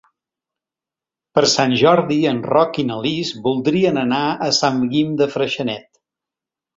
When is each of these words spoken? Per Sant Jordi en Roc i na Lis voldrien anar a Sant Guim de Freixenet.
Per 1.37 1.41
Sant 1.51 1.75
Jordi 1.81 2.17
en 2.31 2.39
Roc 2.53 2.79
i 2.83 2.87
na 2.91 2.97
Lis 3.03 3.31
voldrien 3.43 3.99
anar 4.07 4.23
a 4.47 4.51
Sant 4.61 4.81
Guim 4.95 5.13
de 5.21 5.29
Freixenet. 5.39 5.91